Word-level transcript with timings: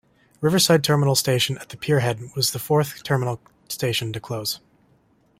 Riverside 0.39 0.83
terminal 0.83 1.13
station 1.13 1.59
at 1.59 1.69
the 1.69 1.77
Pier 1.77 1.99
Head 1.99 2.19
was 2.35 2.53
the 2.53 2.57
fourth 2.57 3.03
terminal 3.03 3.39
station 3.69 4.11
to 4.13 4.19
close. 4.19 4.59